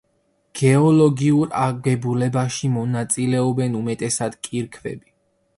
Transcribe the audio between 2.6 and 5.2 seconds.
მონაწილეობენ უმეტესად კირქვები.